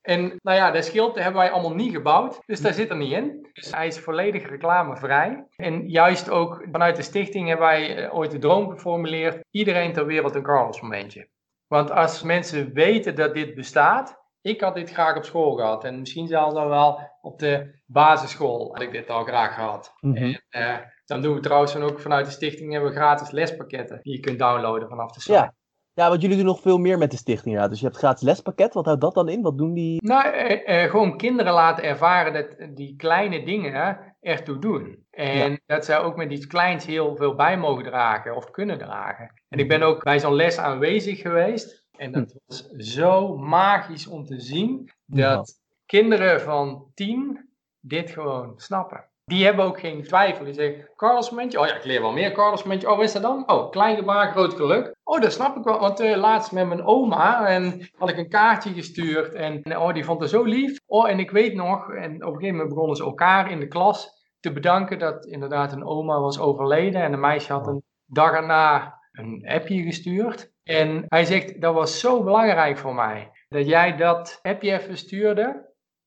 [0.00, 3.12] En nou ja, dat schild hebben wij allemaal niet gebouwd, dus daar zit er niet
[3.12, 3.48] in.
[3.52, 5.46] Dus hij is volledig reclamevrij.
[5.56, 10.06] En juist ook vanuit de stichting hebben wij eh, ooit de droom geformuleerd, iedereen ter
[10.06, 11.28] wereld een Carlos momentje.
[11.66, 14.17] Want als mensen weten dat dit bestaat,
[14.48, 18.68] ik had dit graag op school gehad en misschien zelfs al wel op de basisschool
[18.72, 19.92] had ik dit al graag gehad.
[20.00, 20.16] Mhm.
[20.16, 24.00] En eh, dan doen we trouwens dan ook vanuit de stichting hebben we gratis lespakketten
[24.02, 25.32] die je kunt downloaden vanaf de site.
[25.32, 25.56] Ja.
[25.98, 27.54] Ja, want jullie doen nog veel meer met de stichting.
[27.54, 27.68] Ja.
[27.68, 28.74] Dus je hebt gratis lespakket.
[28.74, 29.42] Wat houdt dat dan in?
[29.42, 30.02] Wat doen die?
[30.02, 35.06] Nou, eh, eh, gewoon kinderen laten ervaren dat die kleine dingen ertoe doen.
[35.10, 39.32] En dat zij ook met iets kleins heel veel bij mogen dragen of kunnen dragen.
[39.48, 41.77] En ik ben ook bij zo'n les aanwezig geweest.
[41.98, 47.48] En dat was zo magisch om te zien dat kinderen van tien
[47.80, 49.04] dit gewoon snappen.
[49.24, 50.44] Die hebben ook geen twijfel.
[50.44, 51.60] Die zeggen, Carlos momentje.
[51.60, 52.90] Oh ja, ik leer wel meer Carlos momentje.
[52.90, 53.50] Oh, wat is dat dan?
[53.50, 54.94] Oh, klein gebaar, groot geluk.
[55.04, 55.78] Oh, dat snap ik wel.
[55.78, 59.34] Want eh, laatst met mijn oma en had ik een kaartje gestuurd.
[59.34, 60.80] En, en, oh, die vond het zo lief.
[60.86, 61.92] Oh, en ik weet nog.
[61.92, 64.08] En op een gegeven moment begonnen ze elkaar in de klas
[64.40, 67.02] te bedanken dat inderdaad een oma was overleden.
[67.02, 70.52] En een meisje had een dag erna een appje gestuurd.
[70.68, 73.30] En hij zegt, dat was zo belangrijk voor mij.
[73.48, 75.66] Dat jij dat appje even stuurde.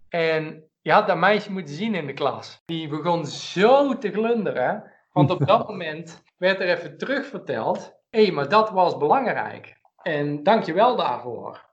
[0.10, 2.62] En je had dat meisje moeten zien in de klas.
[2.66, 4.92] Die begon zo te glunderen.
[5.12, 7.94] Want op dat moment werd er even terugverteld.
[8.10, 9.76] Hé, maar dat was belangrijk.
[10.02, 11.66] En dank je wel daarvoor.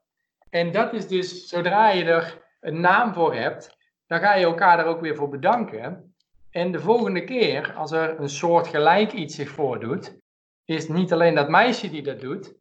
[0.50, 4.76] En dat is dus, zodra je er een naam voor hebt, dan ga je elkaar
[4.76, 6.14] daar ook weer voor bedanken.
[6.50, 10.16] En de volgende keer, als er een soort gelijk iets zich voordoet,
[10.64, 12.57] is niet alleen dat meisje die dat doet,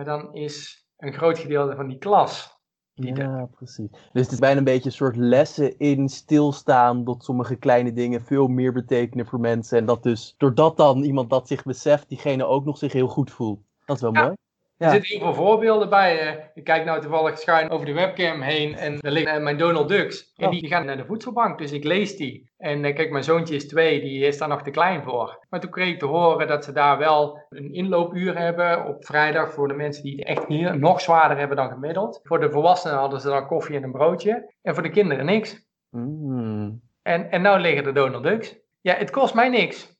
[0.00, 2.58] maar dan is een groot gedeelte van die klas
[2.94, 3.90] Ja, precies.
[3.90, 7.04] Dus het is bijna een beetje een soort lessen in stilstaan.
[7.04, 9.78] Dat sommige kleine dingen veel meer betekenen voor mensen.
[9.78, 13.30] En dat dus, doordat dan iemand dat zich beseft, diegene ook nog zich heel goed
[13.30, 13.60] voelt.
[13.84, 14.22] Dat is wel Ja.
[14.22, 14.34] mooi.
[14.80, 16.50] Er zitten heel veel voorbeelden bij.
[16.54, 19.88] ik kijk nou toevallig schuin over de webcam heen en daar liggen eh, mijn Donald
[19.88, 20.32] Ducks.
[20.36, 20.50] En Oh.
[20.52, 22.50] die gaan naar de voedselbank, dus ik lees die.
[22.56, 25.46] En eh, kijk, mijn zoontje is twee, die is daar nog te klein voor.
[25.48, 29.52] Maar toen kreeg ik te horen dat ze daar wel een inloopuur hebben op vrijdag
[29.52, 32.20] voor de mensen die het echt heel, nog zwaarder hebben dan gemiddeld.
[32.22, 34.52] Voor de volwassenen hadden ze dan koffie en een broodje.
[34.62, 35.66] En voor de kinderen niks.
[35.90, 36.80] Mm.
[37.02, 38.56] En, en nou liggen de Donald Ducks.
[38.80, 39.98] Ja, het kost mij niks.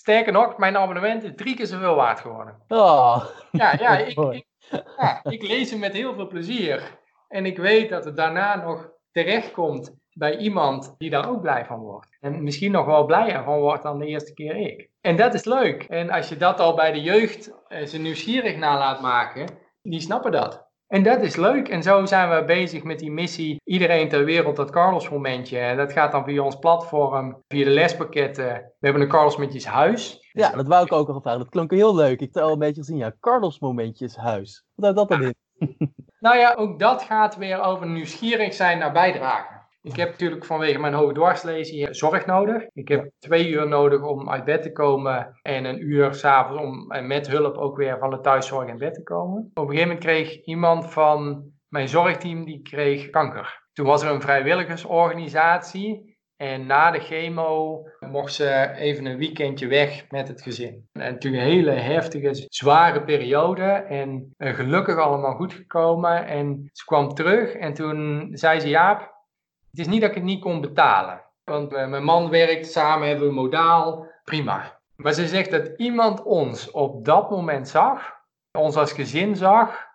[0.00, 2.54] Sterker nog, mijn abonnement is drie keer zoveel waard geworden.
[2.68, 3.24] Oh.
[3.52, 4.46] Ja, ja, ik, ik,
[4.96, 6.98] ja, ik lees hem met heel veel plezier.
[7.28, 11.78] En ik weet dat het daarna nog terechtkomt bij iemand die daar ook blij van
[11.78, 12.16] wordt.
[12.20, 14.88] En misschien nog wel blijer van wordt dan de eerste keer ik.
[15.00, 15.82] En dat is leuk.
[15.82, 19.48] En als je dat al bij de jeugd eh, ze nieuwsgierig na laat maken,
[19.82, 20.68] die snappen dat.
[20.90, 21.68] En dat is leuk.
[21.68, 23.60] En zo zijn we bezig met die missie.
[23.64, 25.58] Iedereen ter wereld dat Carlos momentje.
[25.58, 28.44] En dat gaat dan via ons platform, via de lespakketten.
[28.54, 30.28] We hebben een Carlos momentjes huis.
[30.32, 31.40] Ja, dat wou ik ook al vragen.
[31.40, 32.20] Dat klonk heel leuk.
[32.20, 32.96] Ik heb al een beetje gezien.
[32.96, 34.64] Ja, Carlos momentjes huis.
[34.74, 35.34] Wat houdt dat dan in?
[36.20, 39.59] Nou ja, ook dat gaat weer over nieuwsgierig zijn naar bijdragen.
[39.82, 42.66] Ik heb natuurlijk vanwege mijn hoge dwarslesie zorg nodig.
[42.72, 46.90] Ik heb twee uur nodig om uit bed te komen en een uur s'avonds om
[46.90, 49.50] eh, met hulp ook weer van de thuiszorg in bed te komen.
[49.54, 53.68] Op een gegeven moment kreeg iemand van mijn zorgteam die kreeg kanker.
[53.72, 60.10] Toen was er een vrijwilligersorganisatie En na de chemo mocht ze even een weekendje weg
[60.10, 60.88] met het gezin.
[60.92, 63.62] En natuurlijk een hele heftige, zware periode.
[63.70, 66.26] En uh, gelukkig allemaal goed gekomen.
[66.26, 69.19] En ze kwam terug en toen zei ze: Jaap,
[69.70, 71.24] het is niet dat ik het niet kon betalen.
[71.44, 74.80] Want uh, mijn man werkt, samen hebben we modaal, prima.
[74.96, 78.12] Maar ze zegt dat iemand ons op dat moment zag,
[78.58, 79.86] ons als gezin zag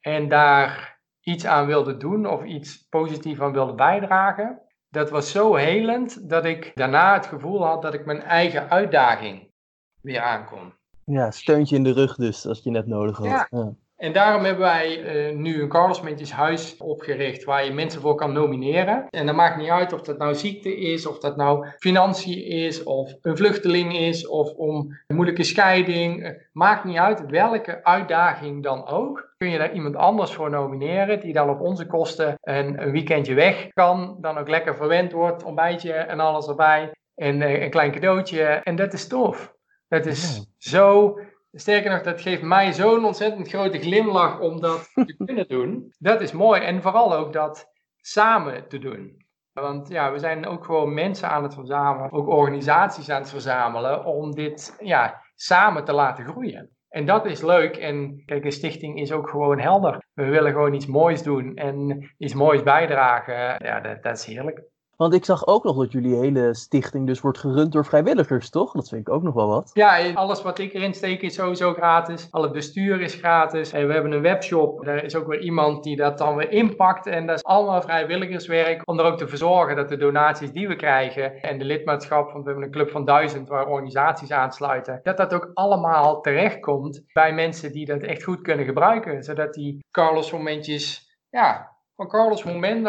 [0.00, 5.54] en daar iets aan wilde doen of iets positief aan wilde bijdragen dat was zo
[5.54, 9.50] helend dat ik daarna het gevoel had dat ik mijn eigen uitdaging
[10.00, 10.72] weer aankon.
[11.04, 13.46] Ja, steuntje in de rug dus, als je net nodig had.
[13.50, 13.72] Ja.
[13.96, 18.32] En daarom hebben wij uh, nu een Carlos huis opgericht waar je mensen voor kan
[18.32, 19.06] nomineren.
[19.10, 22.82] En dat maakt niet uit of dat nou ziekte is, of dat nou financiën is,
[22.82, 26.38] of een vluchteling is, of om een moeilijke scheiding.
[26.52, 29.32] Maakt niet uit welke uitdaging dan ook.
[29.36, 33.34] Kun je daar iemand anders voor nomineren die dan op onze kosten een, een weekendje
[33.34, 34.16] weg kan.
[34.20, 36.90] Dan ook lekker verwend wordt, ontbijtje en alles erbij.
[37.14, 38.44] En uh, een klein cadeautje.
[38.44, 39.54] En dat is tof.
[39.88, 41.14] Dat is zo
[41.56, 45.92] Sterker nog, dat geeft mij zo'n ontzettend grote glimlach om dat te kunnen doen.
[45.98, 46.60] Dat is mooi.
[46.60, 49.22] En vooral ook dat samen te doen.
[49.52, 54.04] Want ja, we zijn ook gewoon mensen aan het verzamelen, ook organisaties aan het verzamelen,
[54.04, 56.70] om dit ja, samen te laten groeien.
[56.88, 57.76] En dat is leuk.
[57.76, 60.04] En kijk, een stichting is ook gewoon helder.
[60.12, 63.66] We willen gewoon iets moois doen en iets moois bijdragen.
[63.66, 64.62] Ja, dat, dat is heerlijk.
[64.96, 68.72] Want ik zag ook nog dat jullie hele stichting dus wordt gerund door vrijwilligers, toch?
[68.72, 69.70] Dat vind ik ook nog wel wat.
[69.72, 72.28] Ja, alles wat ik erin steek is sowieso gratis.
[72.30, 73.72] Al het bestuur is gratis.
[73.72, 74.84] En we hebben een webshop.
[74.84, 77.06] Daar is ook weer iemand die dat dan weer inpakt.
[77.06, 80.76] En dat is allemaal vrijwilligerswerk om er ook te verzorgen dat de donaties die we
[80.76, 85.16] krijgen en de lidmaatschap, want we hebben een club van duizend waar organisaties aansluiten, dat
[85.16, 89.22] dat ook allemaal terechtkomt bij mensen die dat echt goed kunnen gebruiken.
[89.22, 92.82] Zodat die Carlos momentjes, ja, van Carlos moment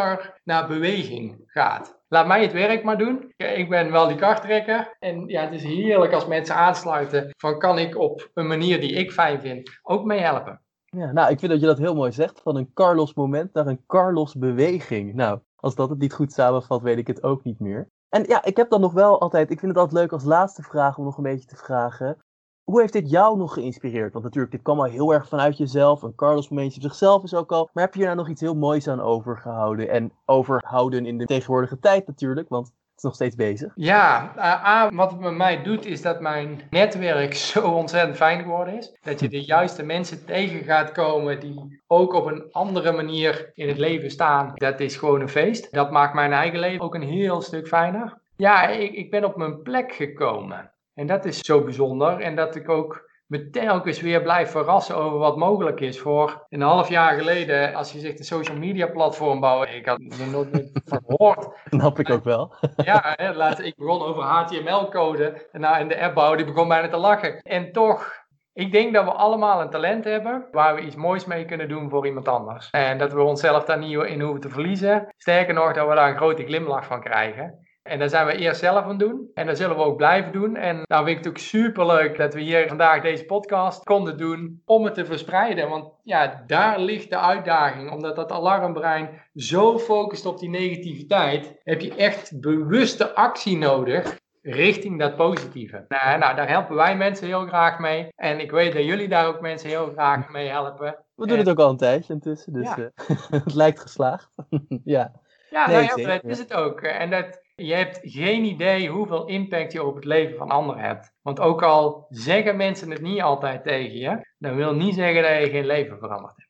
[0.44, 2.00] naar, beweging gaat.
[2.08, 3.34] Laat mij het werk maar doen.
[3.38, 4.96] Ik ben wel die karttrekker.
[5.00, 8.92] En ja, het is heerlijk als mensen aansluiten van kan ik op een manier die
[8.92, 10.62] ik fijn vind ook meehelpen.
[10.86, 12.42] Ja, nou, ik vind dat je dat heel mooi zegt.
[12.42, 15.14] Van een Carlos moment naar een Carlos beweging.
[15.14, 17.90] Nou, als dat het niet goed samenvat, weet ik het ook niet meer.
[18.10, 20.62] En ja, ik heb dan nog wel altijd, ik vind het altijd leuk als laatste
[20.62, 22.18] vraag om nog een beetje te vragen.
[22.66, 24.14] Hoe heeft dit jou nog geïnspireerd?
[24.14, 26.02] Want natuurlijk, dit kwam al heel erg vanuit jezelf.
[26.02, 27.70] Een Carlos momentje zichzelf is ook al.
[27.74, 29.90] Maar heb je er nou nog iets heel moois aan overgehouden?
[29.90, 33.72] En overhouden in de tegenwoordige tijd natuurlijk, want het is nog steeds bezig.
[33.76, 38.42] Ja, uh, A, wat het met mij doet, is dat mijn netwerk zo ontzettend fijn
[38.42, 38.98] geworden is.
[39.02, 43.68] Dat je de juiste mensen tegen gaat komen die ook op een andere manier in
[43.68, 44.52] het leven staan.
[44.54, 45.74] Dat is gewoon een feest.
[45.74, 48.18] Dat maakt mijn eigen leven ook een heel stuk fijner.
[48.36, 50.74] Ja, ik, ik ben op mijn plek gekomen.
[50.96, 52.20] En dat is zo bijzonder.
[52.20, 56.00] En dat ik ook me telkens weer blijf verrassen over wat mogelijk is.
[56.00, 60.00] Voor een half jaar geleden, als je zegt een social media platform bouwen, ik had
[60.20, 61.48] er nooit meer van gehoord.
[61.70, 62.56] Snap ik ook wel.
[62.76, 66.68] ja, hè, laat, ik begon over HTML-code en, nou, en de app bouwen, die begon
[66.68, 67.42] bijna te lachen.
[67.42, 68.14] En toch,
[68.54, 71.90] ik denk dat we allemaal een talent hebben waar we iets moois mee kunnen doen
[71.90, 72.70] voor iemand anders.
[72.70, 75.14] En dat we onszelf daar niet in hoeven te verliezen.
[75.18, 77.65] Sterker nog, dat we daar een grote glimlach van krijgen.
[77.88, 79.30] En daar zijn we eerst zelf aan doen.
[79.34, 80.56] En dat zullen we ook blijven doen.
[80.56, 84.62] En nou vind ik het ook superleuk dat we hier vandaag deze podcast konden doen
[84.66, 85.70] om het te verspreiden.
[85.70, 87.92] Want ja, daar ligt de uitdaging.
[87.92, 95.00] Omdat dat alarmbrein zo focust op die negativiteit, heb je echt bewuste actie nodig richting
[95.00, 95.86] dat positieve.
[95.88, 98.08] Nou, nou, daar helpen wij mensen heel graag mee.
[98.16, 100.98] En ik weet dat jullie daar ook mensen heel graag mee helpen.
[101.16, 102.78] We doen het ook al een tijdje intussen, dus ja.
[102.78, 104.36] uh, het lijkt geslaagd.
[104.84, 105.12] ja.
[105.50, 106.82] Ja, nee, nou ja, dat is het ook.
[106.82, 111.12] En dat, je hebt geen idee hoeveel impact je op het leven van anderen hebt.
[111.22, 115.42] Want ook al zeggen mensen het niet altijd tegen je, dan wil niet zeggen dat
[115.42, 116.45] je geen leven veranderd hebt.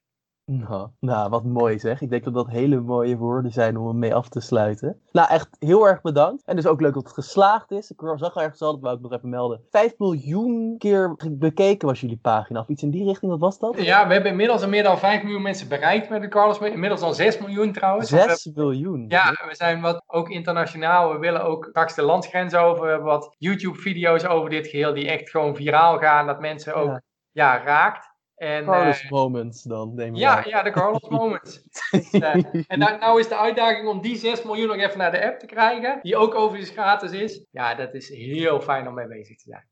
[0.46, 2.02] Nou, nou, wat mooi zeg.
[2.02, 5.02] Ik denk dat dat hele mooie woorden zijn om hem mee af te sluiten.
[5.12, 6.44] Nou, echt heel erg bedankt.
[6.46, 7.92] En dus ook leuk dat het geslaagd is.
[7.92, 9.62] Ik zag ergens al, dat wou ik nog even melden.
[9.70, 12.60] 5 miljoen keer bekeken was jullie pagina.
[12.60, 13.82] Of iets in die richting, wat was dat?
[13.82, 16.60] Ja, we hebben inmiddels al meer dan 5 miljoen mensen bereikt met de Carlos.
[16.60, 18.10] Inmiddels al 6 miljoen trouwens.
[18.10, 19.06] 6 miljoen?
[19.08, 21.12] Ja, we zijn wat ook internationaal.
[21.12, 22.84] We willen ook straks de landsgrens over.
[22.84, 26.28] We hebben wat YouTube-video's over dit geheel die echt gewoon viraal gaan.
[26.28, 28.14] Dat mensen ook ja raakt.
[28.36, 30.18] En, Carlos uh, Moments dan, denk ik.
[30.18, 31.64] Ja, ja, de Carlos Moments.
[31.92, 32.36] dus, uh,
[32.68, 35.40] en nou, nou, is de uitdaging om die 6 miljoen nog even naar de app
[35.40, 37.46] te krijgen, die ook overigens gratis is.
[37.52, 39.68] Ja, dat is heel fijn om mee bezig te zijn.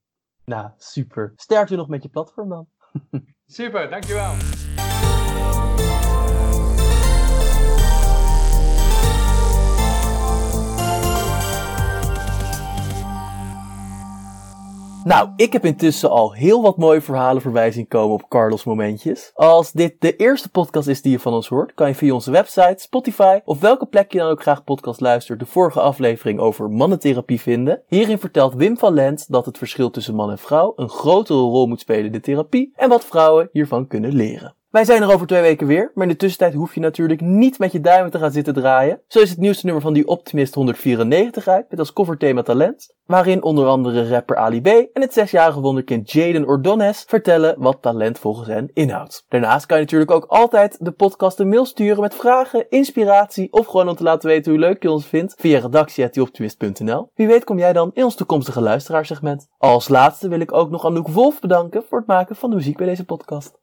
[0.45, 1.33] Nou, super.
[1.35, 2.67] Sterkte nog met je platform dan.
[3.45, 4.31] super, dankjewel.
[15.03, 19.31] Nou, ik heb intussen al heel wat mooie verhalen voorbij zien komen op Carlos Momentjes.
[19.33, 22.31] Als dit de eerste podcast is die je van ons hoort, kan je via onze
[22.31, 26.69] website, Spotify of welke plek je dan ook graag podcast luistert de vorige aflevering over
[26.69, 27.81] mannentherapie vinden.
[27.87, 31.67] Hierin vertelt Wim van Lent dat het verschil tussen man en vrouw een grotere rol
[31.67, 34.55] moet spelen in de therapie en wat vrouwen hiervan kunnen leren.
[34.73, 37.59] Wij zijn er over twee weken weer, maar in de tussentijd hoef je natuurlijk niet
[37.59, 39.01] met je duimen te gaan zitten draaien.
[39.07, 43.43] Zo is het nieuwste nummer van die Optimist 194 uit, met als coverthema talent, waarin
[43.43, 48.47] onder andere rapper Ali B en het zesjarige wonderkind Jaden Ordonez vertellen wat talent volgens
[48.47, 49.25] hen inhoudt.
[49.27, 53.65] Daarnaast kan je natuurlijk ook altijd de podcast een mail sturen met vragen, inspiratie of
[53.65, 57.09] gewoon om te laten weten hoe leuk je ons vindt via redactie.optimist.nl.
[57.13, 59.47] Wie weet kom jij dan in ons toekomstige luisteraarsegment.
[59.57, 62.77] Als laatste wil ik ook nog Anouk Wolf bedanken voor het maken van de muziek
[62.77, 63.61] bij deze podcast.